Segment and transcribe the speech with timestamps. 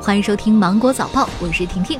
[0.00, 1.98] 欢迎收听芒果早报，我是婷婷。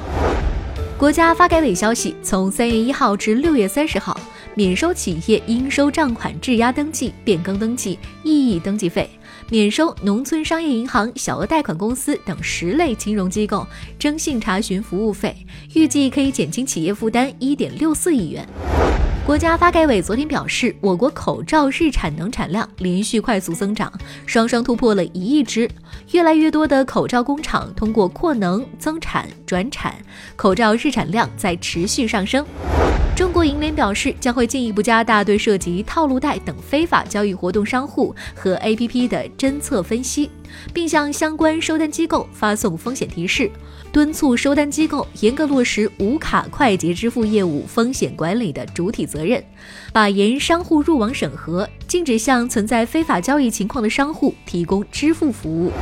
[0.97, 4.19] 国家发改委消息，从三月一号至六月三十号，
[4.55, 9.11] 免收企业应收账款质押登记、变更登记、异议登记费，
[9.51, 13.67] 免收农村商业银行、小额贷款公司等十类金融机构
[13.99, 15.37] 征信查询服务费，
[15.75, 18.49] 预计可以减轻企业负担一点六四亿元。
[19.29, 23.93] 国家发改委昨天表示，我国口罩日产能产量连续快速增长，
[24.25, 25.71] 双双突破了一亿只。
[26.13, 29.95] 越来越多的口罩工厂通过扩能、增产、转产，
[30.35, 32.43] 口罩日产量在持续上升。
[33.19, 40.31] 中国银联表示，将会进一步加大对涉及套路贷等非法交易活动商户和 APP 的侦测分析，
[40.73, 43.51] 并向相关收单机构发送风险提示，
[43.91, 49.43] 敦促收单机构严格落实无卡快捷支付业务风险管理的主体责任，
[49.93, 55.73] 把严商户入网审核，禁止向存在非法交易情况的商户提供支付服务。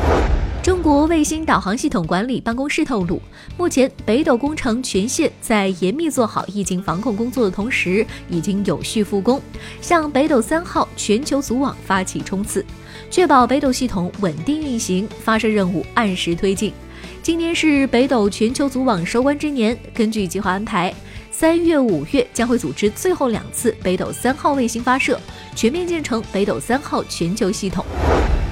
[0.67, 3.23] 中国卫星导航系统管理办公室透露，
[3.57, 9.41] 目前北斗工程全线在严密做好疫情防控工作的同时，已经有序复工，
[9.81, 12.67] 向北斗三号全球组网发起冲刺，
[13.13, 16.73] 确保北斗系统稳定运行，发射任务按时推进。
[17.23, 20.93] 今年是北斗全球组网收官之年，根据计划安排，
[21.31, 25.21] 三月、五月将会组织最后两次北斗三号卫星发射，
[25.55, 27.87] 全面建成北斗三号全球系统。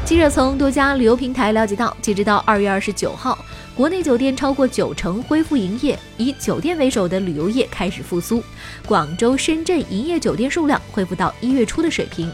[0.04, 3.42] 记者从多家旅游平台了解到，截止到二月二十九号，
[3.74, 8.44] 国内酒店超过九成恢复营业，以酒店为首的旅游业开始复苏。
[8.84, 12.30] 广州、深圳营业酒店数量恢复到一月初的水平，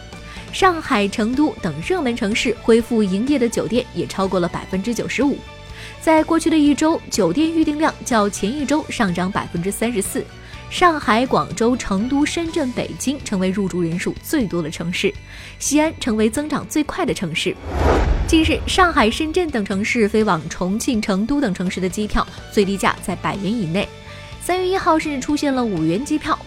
[0.52, 5.38] 上海、成都等热门城市恢复营业的酒店也超过了百分之九十五。
[6.00, 10.24] 在过去的一周，酒店预订量较前一周上涨百分之三十四。
[10.70, 15.12] 上海、广州、成都、深圳、北京成为入住人数最多的城市，
[15.58, 17.54] 西安成为增长最快的城市。
[18.28, 23.88] 近日，上海、深圳等城市飞往重庆、成都等城市的机票最低价在百元以内，
[24.40, 26.38] 三月一号甚至出现了五元机票。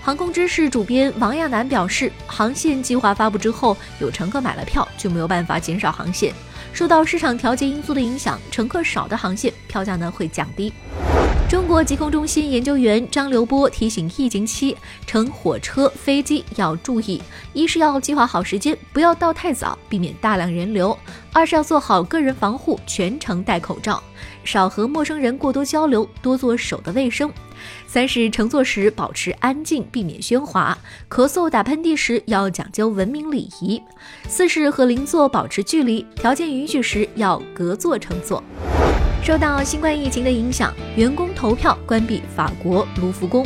[0.00, 6.32] 航空知识主编王亚楠表示，航线计划发布之后，有乘客买了票就没有办法减少航线，
[6.72, 10.72] 受到市场调节因素的影响，乘客少的航线票价呢会降低。
[11.54, 14.76] 中国疾控中心研究员张刘波提醒疫情期
[15.06, 17.22] 乘火车、飞机要注意：
[17.52, 20.92] 一是要计划好时间，不要到太早，避免大量人流；
[21.32, 24.02] 二是要做好个人防护，全程戴口罩，
[24.42, 27.28] 少和陌生人过多交流，多做手的卫生；
[27.86, 30.76] 三是乘坐时保持安静，避免喧哗；
[31.08, 33.80] 咳嗽、打喷嚏时要讲究文明礼仪；
[34.26, 38.42] 四是和邻座保持距离，条件允许时要隔座乘坐。
[39.24, 43.42] 受到新冠疫情的影响，员工投票关闭法国卢浮宫。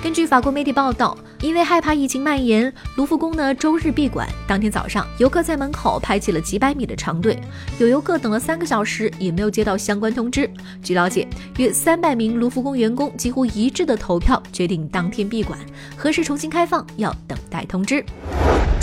[0.00, 4.28] 根据法国媒体报道，因为害怕疫情蔓延，卢浮宫呢周日闭馆。
[4.46, 7.36] 当天早上，游客在门口排起了几百米的长队，
[7.80, 10.48] 有游客等了三个小时也没有接到相关通知。
[10.80, 11.26] 据了解，
[11.56, 15.58] 约三百名卢浮宫员工几乎一致的投票决定当天闭馆，
[15.96, 18.04] 何时重新开放要等待通知。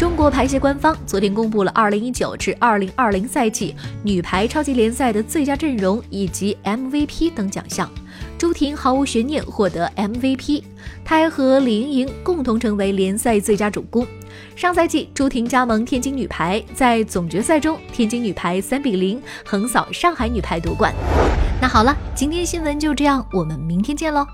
[0.03, 7.89] 中国排协官方昨天公布了2019至2020赛季女排超级联赛的最佳阵容以及 MVP 等奖项，
[8.37, 10.61] 朱婷毫无悬念获得 MVP，
[11.05, 14.05] 她还和李盈莹共同成为联赛最佳主攻。
[14.57, 20.93] 上赛季朱婷加盟天津女排，在总决赛中，天津女排3比0横扫上海女排夺冠。
[21.61, 24.27] 那好了，今天新闻就这样，我们明天见喽。